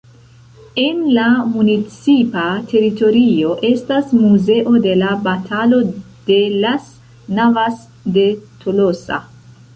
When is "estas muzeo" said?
3.69-4.73